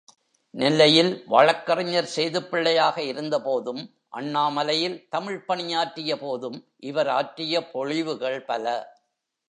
நெல்லையில் 0.53 1.23
வழக் 1.27 1.65
கறிஞர் 1.65 2.09
சேதுப்பிள்ளையாக 2.15 2.97
இருந்தபோதும், 3.03 3.83
அண்ணாமலையில் 4.09 5.07
தமிழ்ப் 5.09 5.45
பணியாற்றியபோதும் 5.47 6.57
இவர் 6.83 7.07
ஆற்றிய 7.07 7.69
பொழிவுகள் 7.73 8.45
பல. 8.45 8.65